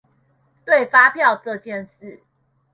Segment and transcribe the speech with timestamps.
[0.65, 2.21] 對發票這件事